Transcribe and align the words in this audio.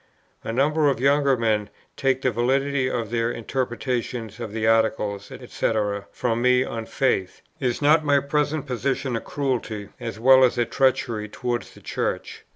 A 0.43 0.51
number 0.51 0.89
of 0.89 0.99
younger 0.99 1.37
men 1.37 1.69
take 1.95 2.23
the 2.23 2.31
validity 2.31 2.89
of 2.89 3.11
their 3.11 3.31
interpretation 3.31 4.31
of 4.39 4.51
the 4.51 4.65
Articles, 4.65 5.25
&c. 5.25 5.73
from 6.11 6.41
me 6.41 6.63
on 6.63 6.87
faith. 6.87 7.43
Is 7.59 7.83
not 7.83 8.03
my 8.03 8.19
present 8.19 8.65
position 8.65 9.15
a 9.15 9.21
cruelty, 9.21 9.89
as 9.99 10.19
well 10.19 10.43
as 10.43 10.57
a 10.57 10.65
treachery 10.65 11.29
towards 11.29 11.75
the 11.75 11.81
Church? 11.81 12.43